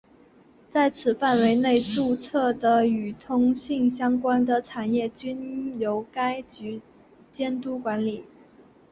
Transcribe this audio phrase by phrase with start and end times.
[0.73, 6.81] 在此范围内注册的与通信相关的产业均由该局
[7.31, 8.23] 监督管理。